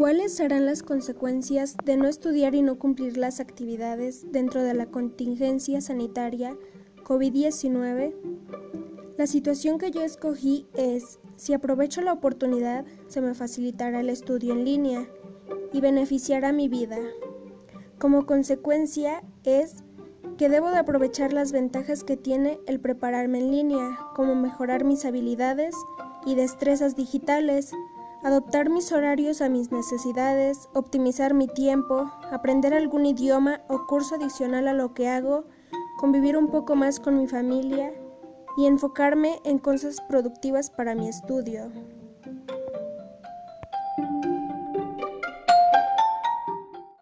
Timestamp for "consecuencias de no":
0.82-2.08